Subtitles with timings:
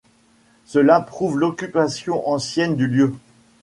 [0.65, 3.13] Cela prouve l’occupation ancienne du lieu.